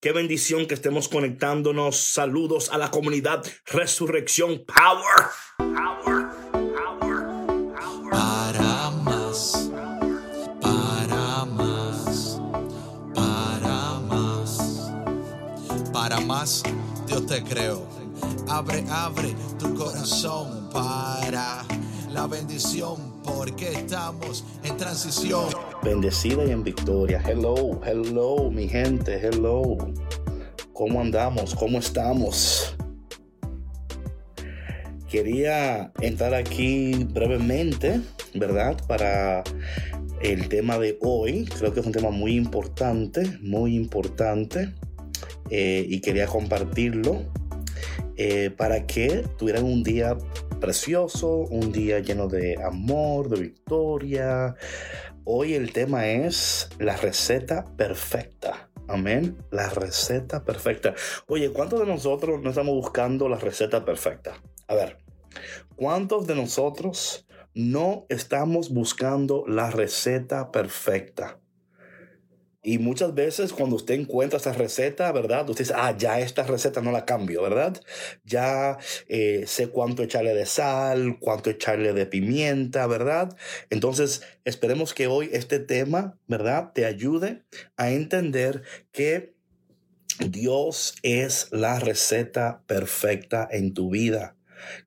[0.00, 1.96] Qué bendición que estemos conectándonos.
[1.96, 5.26] Saludos a la comunidad Resurrección Power.
[5.56, 6.26] Power.
[6.52, 8.08] Power.
[8.08, 9.72] Para más.
[10.60, 12.40] Para más.
[13.12, 14.92] Para más.
[15.92, 16.62] Para más.
[17.08, 17.84] Dios te creo.
[18.48, 21.66] Abre, abre tu corazón para
[22.12, 25.46] la bendición porque estamos en transición.
[25.82, 27.22] Bendecida y en victoria.
[27.26, 29.76] Hello, hello, mi gente, hello.
[30.72, 31.54] ¿Cómo andamos?
[31.54, 32.74] ¿Cómo estamos?
[35.08, 38.00] Quería entrar aquí brevemente,
[38.34, 38.76] ¿verdad?
[38.86, 39.42] Para
[40.20, 41.46] el tema de hoy.
[41.58, 44.74] Creo que es un tema muy importante, muy importante.
[45.50, 47.22] Eh, y quería compartirlo
[48.16, 50.16] eh, para que tuvieran un día
[50.58, 54.54] precioso, un día lleno de amor, de victoria.
[55.24, 58.68] Hoy el tema es la receta perfecta.
[58.88, 59.36] Amén.
[59.50, 60.94] La receta perfecta.
[61.26, 64.42] Oye, ¿cuántos de nosotros no estamos buscando la receta perfecta?
[64.66, 64.98] A ver,
[65.76, 71.38] ¿cuántos de nosotros no estamos buscando la receta perfecta?
[72.62, 75.48] Y muchas veces cuando usted encuentra esa receta, ¿verdad?
[75.48, 77.80] Usted dice, ah, ya esta receta no la cambio, ¿verdad?
[78.24, 83.36] Ya eh, sé cuánto echarle de sal, cuánto echarle de pimienta, ¿verdad?
[83.70, 86.72] Entonces, esperemos que hoy este tema, ¿verdad?
[86.74, 87.44] Te ayude
[87.76, 89.34] a entender que
[90.18, 94.37] Dios es la receta perfecta en tu vida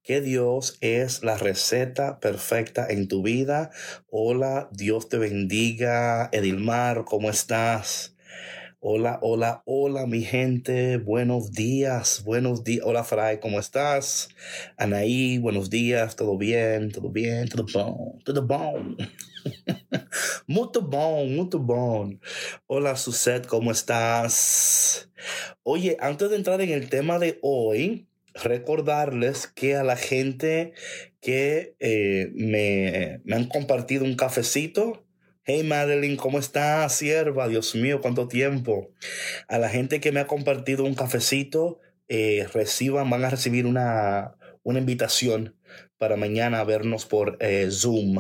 [0.04, 3.72] que Dios es la receta perfecta en tu vida.
[4.10, 6.30] Hola, Dios te bendiga.
[6.32, 8.16] Edilmar, ¿cómo estás?
[8.80, 10.98] Hola, hola, hola, mi gente.
[10.98, 12.84] Buenos días, buenos días.
[12.84, 14.30] Hola, Fray, ¿cómo estás?
[14.76, 16.16] Anaí, buenos días.
[16.16, 16.92] ¿Todo bien?
[16.92, 17.48] ¿Todo bien?
[17.48, 18.20] ¿Todo bon?
[18.24, 18.98] ¿Todo bon?
[20.48, 22.20] Muito bon, muito bon.
[22.68, 25.10] Hola, Suset, ¿cómo estás?
[25.64, 30.74] Oye, antes de entrar en el tema de hoy, recordarles que a la gente
[31.22, 35.06] que eh, me, me, han compartido un cafecito,
[35.44, 37.48] hey Madeline, ¿cómo estás, sierva?
[37.48, 38.92] Dios mío, cuánto tiempo.
[39.48, 44.36] A la gente que me ha compartido un cafecito, eh, reciban, van a recibir una,
[44.64, 45.56] una invitación
[45.98, 48.18] para mañana vernos por eh, Zoom.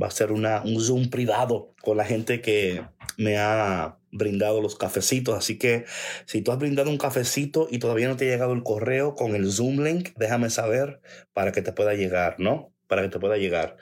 [0.00, 2.82] Va a ser una, un Zoom privado con la gente que
[3.18, 5.36] me ha brindado los cafecitos.
[5.36, 5.84] Así que
[6.26, 9.34] si tú has brindado un cafecito y todavía no te ha llegado el correo con
[9.34, 11.00] el Zoom link, déjame saber
[11.32, 12.72] para que te pueda llegar, ¿no?
[12.86, 13.76] Para que te pueda llegar.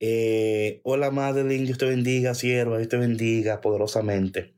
[0.00, 4.54] Eh, hola Madeline, Dios te bendiga, sierva, Dios te bendiga poderosamente.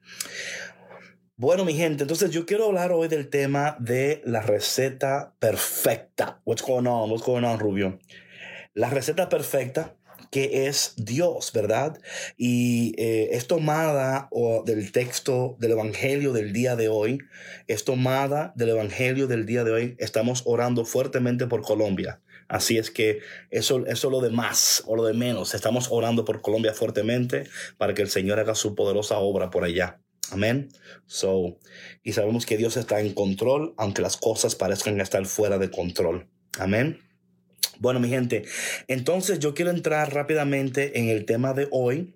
[1.37, 6.41] Bueno, mi gente, entonces yo quiero hablar hoy del tema de la receta perfecta.
[6.45, 7.11] What's going on?
[7.11, 7.99] What's going on, Rubio?
[8.73, 9.97] La receta perfecta
[10.35, 11.97] que es Dios, ¿verdad?
[12.37, 17.21] Y eh, es tomada o, del texto del Evangelio del día de hoy,
[17.69, 19.97] es tomada del Evangelio del día de hoy.
[20.01, 22.21] Estamos orando fuertemente por Colombia.
[22.49, 25.55] Así es que eso, eso es lo de más o lo de menos.
[25.55, 27.45] Estamos orando por Colombia fuertemente
[27.79, 30.01] para que el Señor haga su poderosa obra por allá.
[30.33, 30.69] Amén.
[31.07, 31.61] So,
[32.03, 36.27] y sabemos que Dios está en control, aunque las cosas parezcan estar fuera de control.
[36.59, 37.04] Amén.
[37.79, 38.45] Bueno, mi gente,
[38.89, 42.15] entonces yo quiero entrar rápidamente en el tema de hoy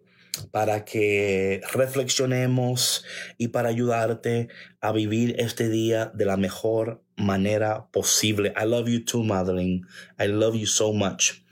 [0.51, 3.05] para que reflexionemos
[3.39, 4.49] y para ayudarte
[4.81, 8.53] a vivir este día de la mejor manera posible.
[8.57, 9.87] I love you too, Madeline.
[10.19, 11.43] I love you so much.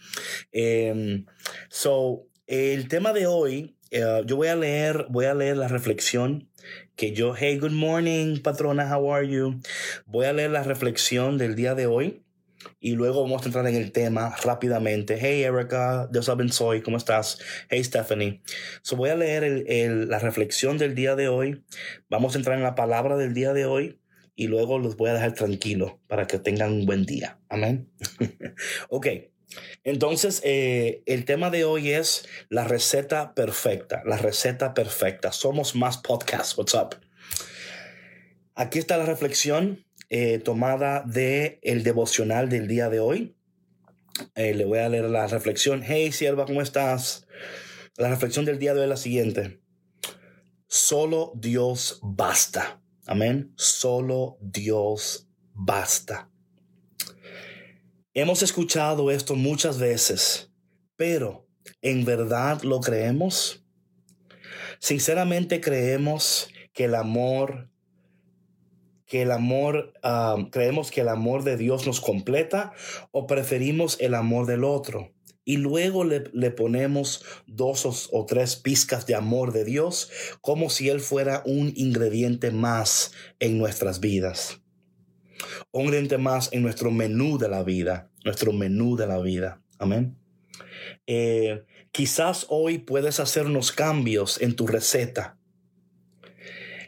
[0.55, 1.27] Um,
[1.69, 6.49] so, el tema de hoy, uh, yo voy a leer, voy a leer la reflexión
[6.95, 9.61] que yo, hey, good morning, patrona, how are you?
[10.07, 12.26] Voy a leer la reflexión del día de hoy
[12.81, 15.19] y luego vamos a entrar en el tema rápidamente.
[15.21, 17.39] Hey Erica, de saben soy, ¿cómo estás?
[17.69, 18.43] Hey Stephanie.
[18.83, 21.65] So voy a leer el, la reflexión del día de hoy.
[22.09, 24.01] Vamos a entrar en la palabra del día de hoy
[24.35, 27.39] y luego los voy a dejar tranquilos para que tengan un buen día.
[27.49, 27.91] Amén.
[28.91, 29.07] ok.
[29.85, 35.33] Entonces, eh, el tema de hoy es la receta perfecta, la receta perfecta.
[35.33, 36.59] Somos más podcast.
[36.59, 36.97] What's up?
[38.55, 43.37] Aquí está la reflexión eh, tomada de el devocional del día de hoy.
[44.35, 45.83] Eh, le voy a leer la reflexión.
[45.85, 47.27] Hey, sierva, ¿cómo estás?
[47.97, 49.61] La reflexión del día de hoy es la siguiente.
[50.69, 52.83] Solo Dios basta.
[53.07, 53.53] Amén.
[53.57, 56.31] Solo Dios basta.
[58.15, 60.51] Hemos escuchado esto muchas veces,
[60.97, 61.47] pero
[61.83, 63.63] ¿en verdad lo creemos?
[64.79, 67.71] Sinceramente creemos que el amor
[69.07, 69.93] que el amor,
[70.51, 72.73] creemos que el amor de Dios nos completa
[73.13, 75.13] o preferimos el amor del otro.
[75.49, 80.11] y luego le, ponemos dos o, tres pizcas de amor de Dios
[80.41, 84.61] como si Él fuera un ingrediente más en nuestras vidas.
[85.71, 89.63] Un ingrediente más en nuestro menú de la vida, nuestro menú de la vida.
[89.79, 90.19] Amén.
[91.07, 91.63] Eh,
[91.93, 95.36] quizás hoy puedes hacer unos cambios en tu receta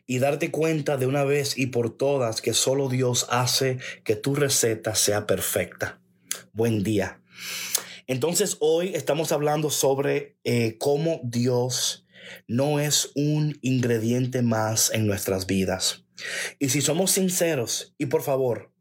[0.08, 4.34] y darte cuenta de una vez y por todas que solo Dios hace que tu
[4.34, 6.00] receta sea perfecta.
[6.52, 7.20] Buen día.
[8.06, 12.06] Entonces hoy estamos hablando sobre eh, cómo Dios
[12.46, 16.06] no es un ingrediente más en nuestras vidas.
[16.58, 18.72] Y si somos sinceros, y por favor,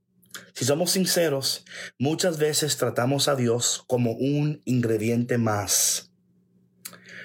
[0.54, 1.66] si somos sinceros,
[2.00, 6.14] muchas veces tratamos a Dios como un ingrediente más.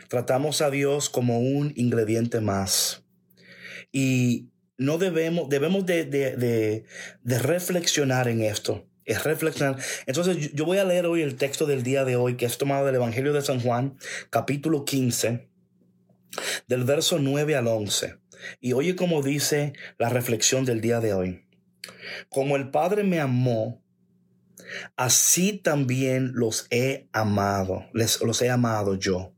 [0.08, 3.01] Tratamos a Dios como un ingrediente más.
[3.92, 4.48] Y
[4.78, 9.76] no debemos, debemos de, de reflexionar en esto es reflexionar.
[10.06, 12.86] Entonces yo voy a leer hoy el texto del día de hoy que es tomado
[12.86, 13.98] del Evangelio de San Juan,
[14.30, 15.48] capítulo 15,
[16.68, 18.16] del verso 9 al 11.
[18.60, 21.46] Y oye como dice la reflexión del día de hoy.
[22.28, 23.82] Como el Padre me amó,
[24.96, 29.34] así también los he amado, les, los he amado yo.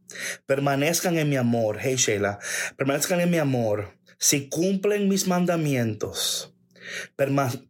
[0.47, 2.39] Permanezcan en mi amor, hey Sheila,
[2.77, 3.99] permanezcan en mi amor.
[4.19, 6.55] Si cumplen mis mandamientos,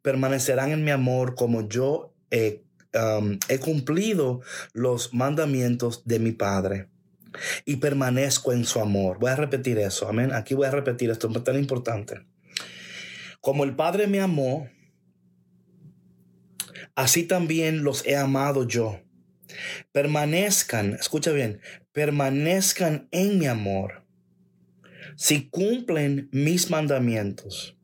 [0.02, 2.62] permanecerán en mi amor como yo he
[3.60, 4.40] cumplido
[4.72, 6.88] los mandamientos de mi Padre
[7.64, 9.18] y permanezco en su amor.
[9.18, 10.32] Voy a repetir eso, amén.
[10.32, 12.24] Aquí voy a repetir esto, es tan importante.
[13.40, 14.68] Como el Padre me amó,
[16.94, 19.00] así también los he amado yo.
[19.92, 21.60] Permanezcan, escucha bien,
[21.92, 24.03] permanezcan en mi amor.
[25.16, 27.76] Si cumplen mis mandamientos,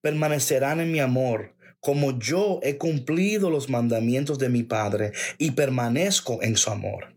[0.00, 6.42] permanecerán en mi amor, como yo he cumplido los mandamientos de mi Padre y permanezco
[6.42, 7.14] en su amor.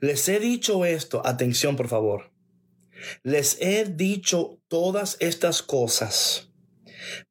[0.00, 2.30] Les he dicho esto, atención por favor.
[3.22, 6.48] Les he dicho todas estas cosas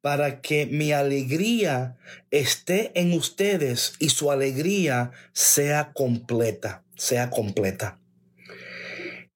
[0.00, 1.96] para que mi alegría
[2.30, 8.01] esté en ustedes y su alegría sea completa, sea completa.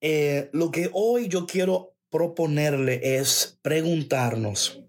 [0.09, 4.85] Eh, lo que hoy yo quiero proponerle es preguntarnos,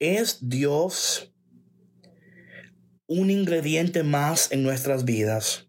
[0.00, 1.32] ¿es Dios
[3.06, 5.68] un ingrediente más en nuestras vidas?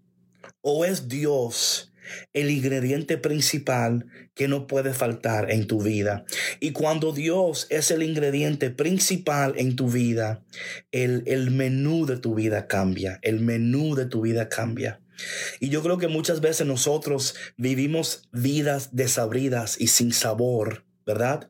[0.61, 1.93] ¿O es Dios
[2.33, 6.25] el ingrediente principal que no puede faltar en tu vida.
[6.59, 10.43] Y cuando Dios es el ingrediente principal en tu vida,
[10.91, 15.02] el, el, menú de tu vida cambia, el menú de tu vida cambia.
[15.59, 21.49] Y yo creo que muchas veces nosotros vivimos vidas desabridas y sin sabor, ¿verdad?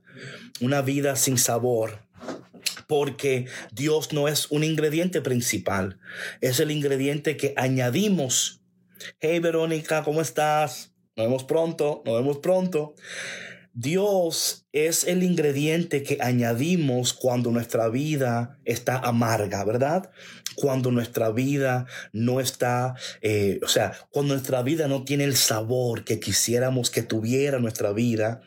[0.62, 2.04] Una vida sin sabor.
[2.88, 6.00] Porque Dios no es un ingrediente principal,
[6.42, 8.62] es el ingrediente que añadimos.
[9.20, 10.94] Hey Verónica, ¿cómo estás?
[11.16, 12.96] Nos vemos pronto, nos vemos pronto.
[13.76, 20.12] Dios es el ingrediente que añadimos cuando nuestra vida está amarga, ¿verdad?
[20.56, 26.04] Cuando nuestra vida no está, eh, o sea, cuando nuestra vida no tiene el sabor
[26.04, 28.42] que quisiéramos que tuviera nuestra vida.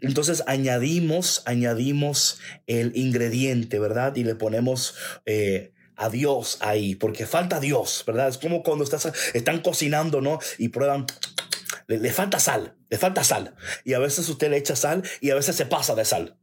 [0.00, 4.16] Entonces añadimos, añadimos el ingrediente, ¿verdad?
[4.16, 4.94] Y le ponemos...
[5.26, 8.28] Eh, a Dios ahí, porque falta Dios, ¿verdad?
[8.28, 10.40] Es como cuando estás, están cocinando, ¿no?
[10.58, 11.06] Y prueban
[11.86, 13.54] le, falta sal, le falta sal.
[13.84, 16.36] Y a veces usted le echa sal y a veces se pasa de sal.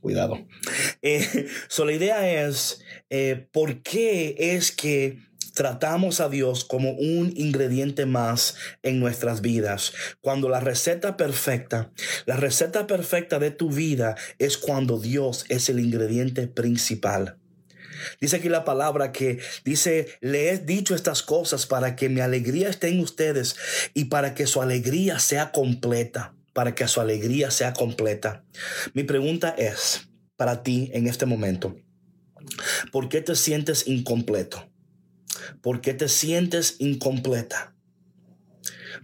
[0.00, 0.46] Cuidado.
[1.02, 5.18] Eh, la idea es, eh, ¿por qué es que
[5.54, 9.92] tratamos a Dios como un ingrediente más en nuestras vidas.
[10.20, 11.92] Cuando la receta perfecta,
[12.26, 17.36] la receta perfecta de tu vida es cuando Dios es el ingrediente principal.
[18.20, 22.68] Dice aquí la palabra que dice, le he dicho estas cosas para que mi alegría
[22.68, 23.56] esté en ustedes
[23.94, 28.44] y para que su alegría sea completa, para que su alegría sea completa.
[28.94, 30.08] Mi pregunta es
[30.42, 31.76] para ti en este momento,
[32.90, 34.68] ¿por qué te sientes incompleto?
[35.60, 37.76] ¿Por qué te sientes incompleta?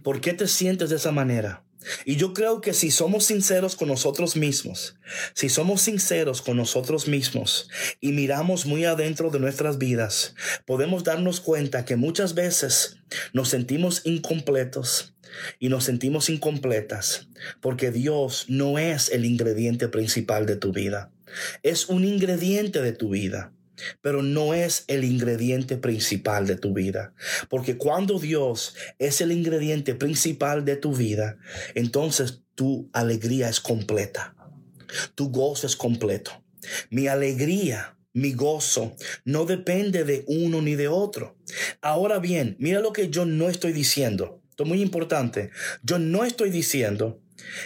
[0.03, 1.63] ¿Por qué te sientes de esa manera?
[2.03, 4.97] Y yo creo que si somos sinceros con nosotros mismos,
[5.33, 7.69] si somos sinceros con nosotros mismos
[8.01, 12.97] y miramos muy adentro de nuestras vidas, podemos darnos cuenta que muchas veces
[13.31, 15.15] nos sentimos incompletos
[15.57, 17.29] y nos sentimos incompletas
[17.61, 21.11] porque Dios no es el ingrediente principal de tu vida.
[21.63, 23.53] Es un ingrediente de tu vida
[24.01, 27.13] pero no es el ingrediente principal de tu vida.
[27.49, 31.37] Porque cuando Dios es el ingrediente principal de tu vida,
[31.75, 34.35] entonces tu alegría es completa.
[35.15, 36.43] Tu gozo es completo.
[36.89, 41.37] Mi alegría mi gozo no depende de uno ni de otro.
[41.79, 44.41] Ahora bien, mira lo que yo no estoy diciendo.
[44.49, 45.51] Esto es muy importante.
[45.83, 47.21] Yo no estoy diciendo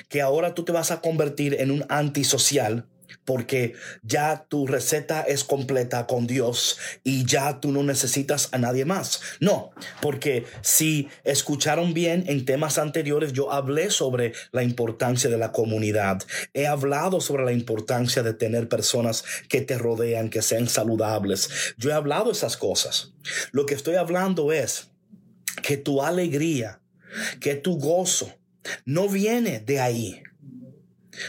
[0.09, 2.87] que ahora tú te vas a convertir en un antisocial
[3.25, 8.85] porque ya tu receta es completa con Dios y ya tú no necesitas a nadie
[8.85, 9.21] más.
[9.39, 15.51] No, porque si escucharon bien en temas anteriores, yo hablé sobre la importancia de la
[15.51, 16.23] comunidad.
[16.53, 21.49] He hablado sobre la importancia de tener personas que te rodean, que sean saludables.
[21.77, 23.13] Yo he hablado esas cosas.
[23.51, 24.89] Lo que estoy hablando es
[25.61, 26.81] que tu alegría,
[27.39, 28.33] que tu gozo,
[28.85, 30.23] no viene de ahí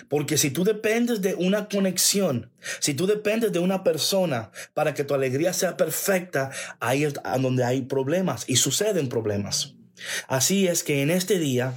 [0.08, 2.50] porque si tú dependes de una conexión,
[2.80, 6.50] si tú dependes de una persona para que tu alegría sea perfecta,
[6.80, 9.74] ahí es donde hay problemas y suceden problemas.
[10.28, 11.74] Así es que en este día,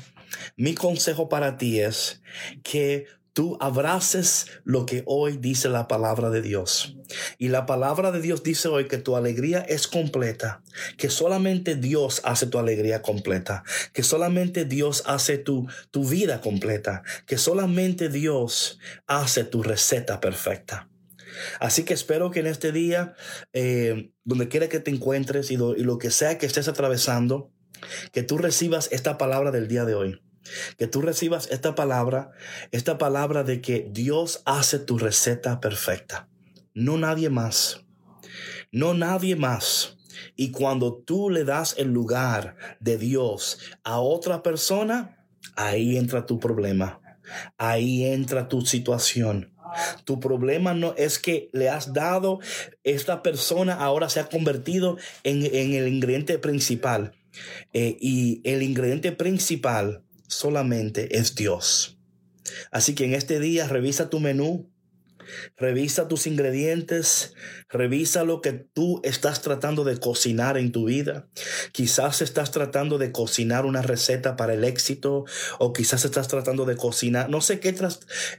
[0.55, 2.21] mi consejo para ti es
[2.63, 3.05] que
[3.38, 6.98] tú abraces lo que hoy dice la palabra de Dios.
[7.38, 10.63] Y la palabra de Dios dice hoy que tu alegría es completa,
[10.98, 13.63] que solamente Dios hace tu alegría completa,
[13.94, 20.89] que solamente Dios hace tu, tu vida completa, que solamente Dios hace tu receta perfecta.
[21.60, 23.13] Así que espero que en este día,
[23.53, 27.51] eh, donde quiera que te encuentres y lo que sea que estés atravesando,
[28.12, 30.26] que tú recibas esta palabra del día de hoy
[30.77, 32.32] que tú recibas esta palabra,
[32.72, 36.30] esta palabra de que Dios hace tu receta perfecta.
[36.74, 37.86] No nadie más.
[38.72, 39.98] No nadie más.
[40.36, 45.25] Y cuando tú le das el lugar de Dios a otra persona,
[45.56, 47.01] ahí entra tu problema.
[47.58, 49.54] Ahí entra tu situación.
[50.06, 52.39] Tu problema no es que le has dado,
[52.84, 57.13] esta persona ahora se ha convertido en, el ingrediente principal.
[57.74, 61.98] Eh, y el ingrediente principal solamente es Dios.
[62.72, 64.72] Así que en este día revisa tu menú,
[65.57, 67.34] revisa tus ingredientes,
[67.69, 71.27] revisa lo que tú estás tratando de cocinar en tu vida.
[71.72, 75.25] Quizás estás tratando de cocinar una receta para el éxito
[75.60, 77.75] o quizás estás tratando de cocinar, no sé qué,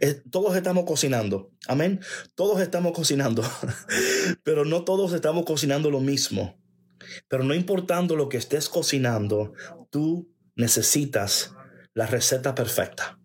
[0.00, 2.00] eh, todos estamos cocinando, amén,
[2.34, 3.42] todos estamos cocinando,
[4.42, 6.58] pero no todos estamos cocinando lo mismo.
[7.28, 9.54] Pero no importando lo que estés cocinando,
[9.90, 11.52] tú necesitas
[11.98, 13.18] la receta perfecta.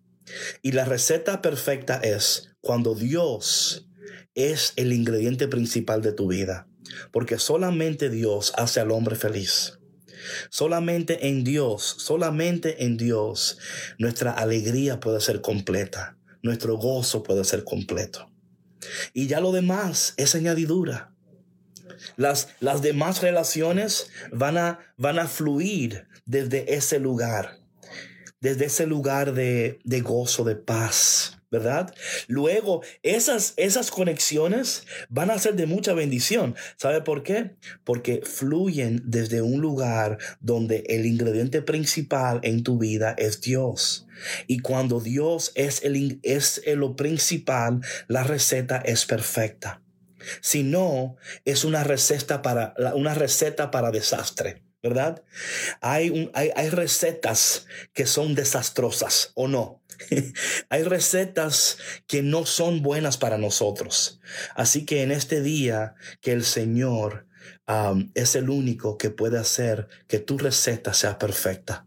[0.60, 3.88] Y la receta perfecta es cuando Dios
[4.34, 6.66] es el ingrediente principal de tu vida.
[7.12, 9.78] Porque solamente Dios hace al hombre feliz.
[10.50, 13.58] Solamente en Dios, solamente en Dios,
[13.98, 16.18] nuestra alegría puede ser completa.
[16.42, 18.28] Nuestro gozo puede ser completo.
[19.12, 21.14] Y ya lo demás es añadidura.
[22.16, 27.62] Las, las demás relaciones van a, van a fluir desde ese lugar
[28.44, 31.94] desde ese lugar de, gozo, de paz, ¿verdad?
[32.28, 36.54] Luego, esas, esas conexiones van a ser de mucha bendición.
[36.76, 37.52] ¿Sabe por qué?
[37.84, 44.06] Porque fluyen desde un lugar donde el ingrediente principal en tu vida es Dios.
[44.46, 49.80] Y cuando Dios es, el, es lo principal, la receta es perfecta.
[50.42, 54.62] Si no, es una receta para, una receta para desastre.
[54.84, 55.24] ¿Verdad?
[55.80, 59.82] Hay, hay, hay recetas que son desastrosas o no.
[60.68, 64.20] hay recetas que no son buenas para nosotros.
[64.54, 67.26] Así que en este día que el Señor
[68.14, 71.86] es el único que puede hacer que tu receta sea perfecta,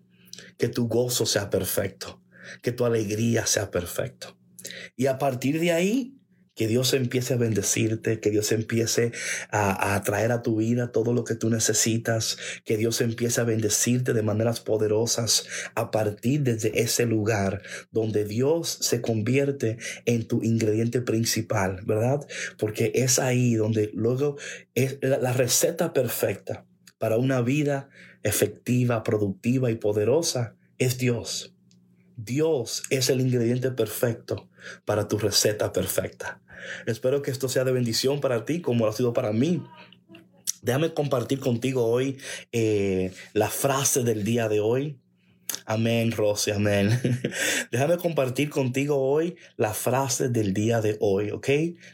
[0.58, 2.24] que tu gozo sea perfecto,
[2.64, 4.36] que tu alegría sea perfecto.
[4.96, 6.17] Y a partir de ahí,
[6.58, 9.12] que Dios empiece a bendecirte, que Dios empiece
[9.52, 13.46] a, a, traer a tu vida todo lo que tú necesitas, que Dios empiece a
[13.46, 15.46] bendecirte de maneras poderosas
[15.76, 17.62] a partir de ese lugar
[17.92, 22.28] donde Dios se convierte en tu ingrediente principal, ¿verdad?
[22.58, 24.38] Porque es ahí donde luego
[24.76, 26.66] es la receta perfecta
[26.98, 27.90] para una vida
[28.24, 31.54] efectiva, productiva y poderosa es Dios.
[32.16, 34.50] Dios es el ingrediente perfecto
[34.86, 36.42] para tu receta perfecta.
[36.86, 39.64] Espero que esto sea de bendición para ti como lo ha sido para mí.
[40.62, 42.18] Déjame compartir contigo hoy
[42.52, 45.00] eh, la frase del día de hoy.
[45.66, 47.00] Amén, Rosy, amén.
[47.72, 51.50] Déjame compartir contigo hoy la frase del día de hoy, ¿ok?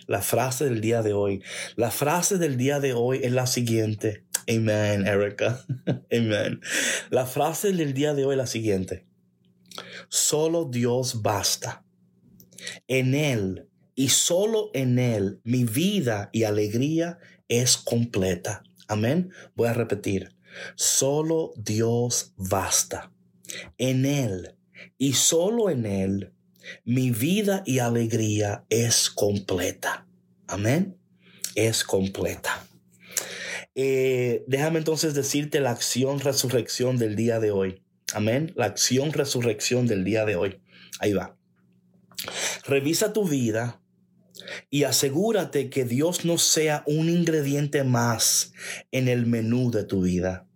[0.08, 1.44] La frase del día de hoy.
[1.76, 4.26] La frase del día de hoy es la siguiente.
[4.48, 5.66] Amén, Erica.
[6.12, 6.62] Amén.
[7.10, 9.06] La frase del día de hoy es la siguiente.
[10.10, 11.84] Solo Dios basta.
[12.88, 18.64] En Él y solo en Él mi vida y alegría es completa.
[18.88, 19.32] Amén.
[19.56, 20.36] Voy a repetir.
[20.76, 23.12] Solo Dios basta.
[23.78, 24.56] En Él
[24.98, 26.34] y solo en Él
[26.86, 30.08] mi vida y alegría es completa.
[30.48, 30.98] Amén.
[31.56, 32.66] es completa.
[33.76, 37.84] Eh, déjame entonces decirte la acción resurrección del día de hoy.
[38.14, 38.52] Amén.
[38.56, 40.62] La acción resurrección del día de hoy.
[41.00, 41.38] Ahí va.
[42.66, 43.83] Revisa tu vida
[44.70, 48.54] y asegúrate que Dios no sea un ingrediente más
[48.92, 50.48] en el menú de tu vida.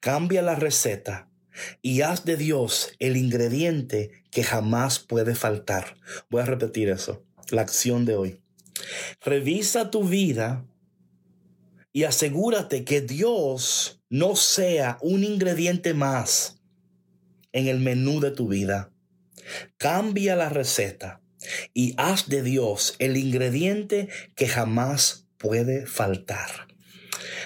[0.00, 1.30] Cambia la receta
[1.82, 5.96] y haz de Dios el ingrediente que jamás puede faltar.
[6.30, 8.42] Voy a repetir eso, la acción de hoy.
[9.20, 10.64] Revisa tu vida
[11.92, 16.60] y asegúrate que Dios no sea un ingrediente más
[17.52, 18.92] en el menú de tu vida.
[19.78, 21.22] Cambia la receta
[21.74, 26.68] y haz de Dios el ingrediente que jamás puede faltar.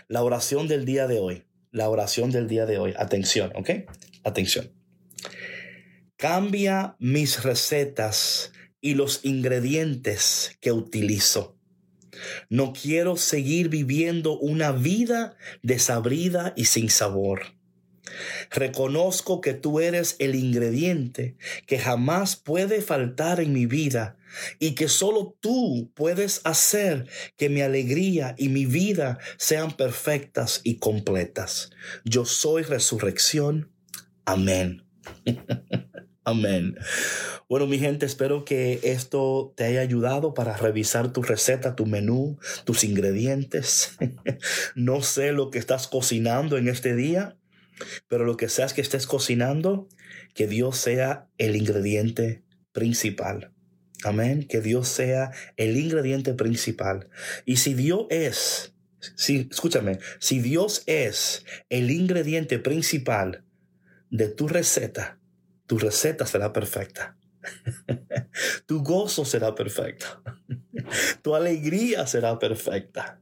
[0.08, 3.70] La oración del día de hoy, la oración del día de hoy, atención, ¿ok?
[4.24, 4.70] Atención.
[6.16, 11.56] Cambia mis recetas y los ingredientes que utilizo.
[12.48, 17.42] No quiero seguir viviendo una vida desabrida y sin sabor.
[18.50, 24.16] Reconozco que tú eres el ingrediente que jamás puede faltar en mi vida
[24.58, 30.78] y que solo tú puedes hacer que mi alegría y mi vida sean perfectas y
[30.78, 31.70] completas.
[32.04, 33.70] Yo soy resurrección.
[34.24, 34.84] Amén.
[36.24, 36.76] Amén.
[37.48, 42.38] Bueno, mi gente, espero que esto te haya ayudado para revisar tu receta, tu menú,
[42.64, 43.96] tus ingredientes.
[44.76, 47.36] no sé lo que estás cocinando en este día,
[48.08, 49.88] pero lo que seas que estés cocinando,
[50.34, 53.52] que Dios sea el ingrediente principal.
[54.04, 54.46] Amén.
[54.48, 57.08] Que Dios sea el ingrediente principal.
[57.44, 58.74] Y si Dios es,
[59.16, 63.44] si, escúchame, si Dios es el ingrediente principal
[64.10, 65.18] de tu receta,
[65.66, 67.16] tu receta será perfecta.
[68.66, 70.06] tu gozo será perfecto.
[71.22, 73.20] tu alegría será perfecta.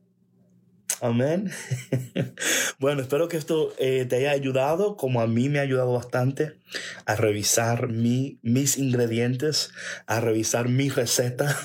[1.00, 1.50] Amén.
[2.78, 6.59] bueno, espero que esto eh, te haya ayudado, como a mí me ha ayudado bastante,
[7.06, 9.73] a revisar mi, mis ingredientes,
[10.06, 11.56] a revisar mi receta,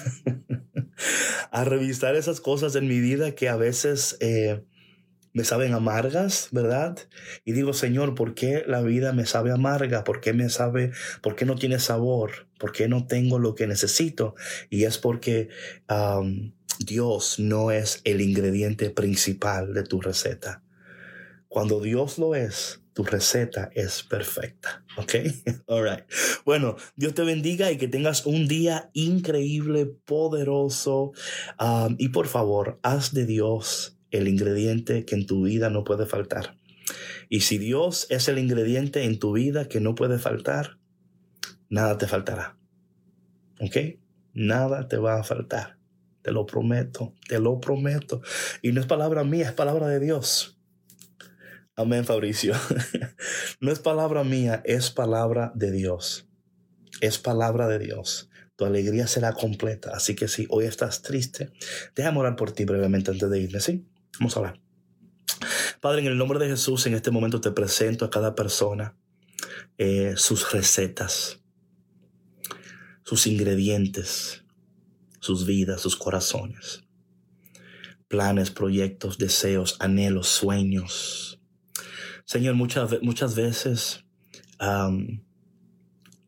[1.52, 4.64] a revisar esas cosas en mi vida que a veces eh,
[5.34, 6.98] me saben amargas, ¿verdad?
[7.44, 10.06] Y digo, Señor, ¿por qué la vida me sabe amarga?
[10.06, 12.48] ¿Por qué me sabe, por qué no tiene sabor?
[12.58, 14.36] ¿Por qué no tengo lo que necesito?
[14.70, 15.50] Y es porque
[16.80, 20.64] Dios no es el ingrediente principal de tu receta.
[21.48, 24.84] Cuando Dios lo es, tu receta es perfecta.
[24.98, 25.16] ¿Ok?
[25.68, 26.06] All right.
[26.46, 31.12] Bueno, Dios te bendiga y que tengas un día increíble, poderoso.
[31.98, 36.58] y por favor, haz de Dios el ingrediente que en tu vida no puede faltar.
[37.30, 40.78] Y si Dios es el ingrediente en tu vida que no puede faltar,
[41.70, 42.58] nada te faltará.
[43.60, 43.78] ¿Ok?
[44.34, 45.75] Nada te va a faltar.
[46.26, 48.20] Te lo prometo, te lo prometo.
[48.64, 50.58] Y no es palabra mía, es palabra de Dios.
[51.76, 52.56] Amén, Fabricio.
[53.60, 56.28] no es palabra mía, es palabra de Dios.
[57.00, 59.92] Es palabra de Dios tu alegría será completa.
[59.94, 61.52] Así que si hoy estás triste,
[61.94, 63.86] déjame orar por ti brevemente antes de irme, ¿sí?
[64.18, 64.62] Vamos a hablar.
[65.82, 68.98] Padre, en el nombre de Jesús, en este momento te presento a cada persona
[69.78, 71.42] eh, sus recetas,
[73.04, 74.45] sus ingredientes,
[75.26, 76.84] sus vidas, sus corazones,
[78.08, 81.42] planes, proyectos, deseos, anhelos, sueños.
[82.26, 84.06] Señor, muchas, muchas veces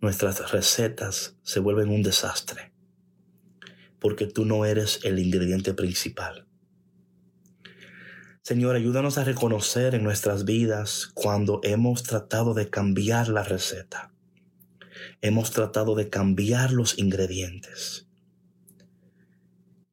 [0.01, 2.73] nuestras recetas se vuelven un desastre
[3.99, 6.47] porque tú no eres el ingrediente principal.
[8.43, 14.13] Señor, ayúdanos a reconocer en nuestras vidas cuando hemos tratado de cambiar la receta.
[15.21, 18.06] Hemos tratado de cambiar los ingredientes.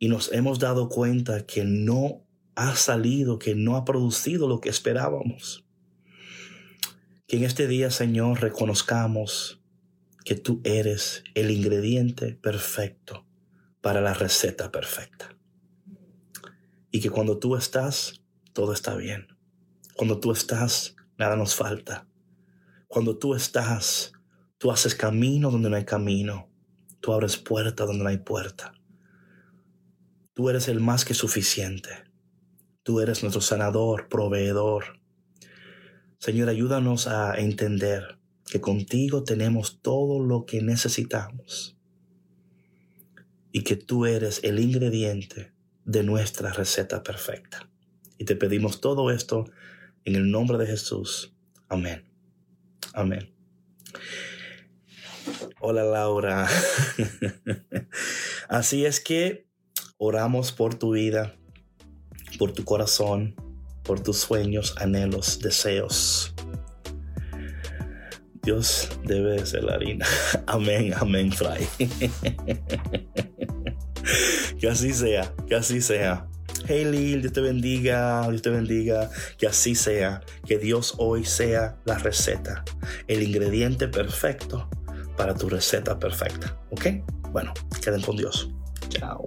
[0.05, 4.69] Y nos hemos dado cuenta que no ha salido, que no ha producido lo que
[4.69, 5.65] esperábamos.
[7.27, 9.63] Que en este día, Señor, reconozcamos
[10.23, 13.25] que tú eres el ingrediente perfecto
[13.81, 15.39] para la receta perfecta.
[16.91, 18.21] Y que cuando tú estás,
[18.53, 19.29] todo está bien.
[19.97, 22.07] Cuando tú estás, nada nos falta.
[22.89, 24.13] Cuando tú estás,
[24.59, 26.51] tú haces camino donde no hay camino.
[27.01, 28.75] Tú abres puerta donde no hay puerta.
[30.35, 31.91] Tú eres el más que suficiente.
[32.83, 35.01] Tú eres nuestro sanador, proveedor.
[36.19, 38.19] Señor, ayúdanos a entender
[38.51, 41.77] que contigo tenemos todo lo que necesitamos
[43.53, 45.53] y que tú eres el ingrediente
[45.85, 47.71] de nuestra receta perfecta.
[48.19, 49.45] Y te pedimos todo esto
[50.05, 51.33] en el nombre de Jesús.
[51.69, 52.05] Amén.
[52.93, 53.33] Amén.
[55.61, 56.49] Hola Laura.
[58.49, 59.44] Así es que
[59.99, 61.37] oramos por tu vida.
[62.39, 63.37] por tu corazón,
[63.85, 66.35] por tus sueños, anhelos, deseos.
[68.43, 70.05] Dios debe de ser la harina.
[70.47, 71.67] Amén, amén, Fray.
[74.59, 76.27] que así sea, que así sea.
[76.67, 81.77] Hey Lil, Dios te bendiga, Dios te bendiga, que así sea, que Dios hoy sea
[81.85, 82.65] la receta,
[83.07, 84.69] el ingrediente perfecto
[85.17, 86.87] para tu receta perfecta, ¿ok?
[87.33, 87.53] Bueno,
[87.83, 88.51] queden con Dios.
[88.89, 89.27] Chao.